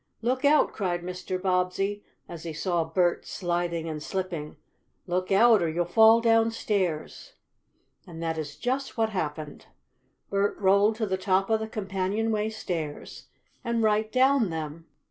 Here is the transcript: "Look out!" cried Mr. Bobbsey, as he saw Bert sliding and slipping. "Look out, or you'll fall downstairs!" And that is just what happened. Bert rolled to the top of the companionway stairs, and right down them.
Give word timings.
"Look 0.23 0.43
out!" 0.43 0.73
cried 0.73 1.03
Mr. 1.03 1.39
Bobbsey, 1.39 2.03
as 2.27 2.41
he 2.41 2.53
saw 2.53 2.83
Bert 2.83 3.27
sliding 3.27 3.87
and 3.87 4.01
slipping. 4.01 4.57
"Look 5.05 5.31
out, 5.31 5.61
or 5.61 5.69
you'll 5.69 5.85
fall 5.85 6.21
downstairs!" 6.21 7.33
And 8.07 8.19
that 8.23 8.39
is 8.39 8.55
just 8.57 8.97
what 8.97 9.11
happened. 9.11 9.67
Bert 10.31 10.57
rolled 10.57 10.95
to 10.95 11.05
the 11.05 11.17
top 11.17 11.51
of 11.51 11.59
the 11.59 11.67
companionway 11.67 12.49
stairs, 12.49 13.27
and 13.63 13.83
right 13.83 14.11
down 14.11 14.49
them. 14.49 14.87